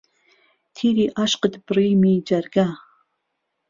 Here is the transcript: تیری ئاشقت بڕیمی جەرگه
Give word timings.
تیری 0.75 1.05
ئاشقت 1.17 1.53
بڕیمی 1.65 2.13
جەرگه 2.27 2.67